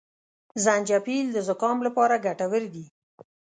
[0.65, 2.85] زنجپيل د زکام لپاره ګټور دي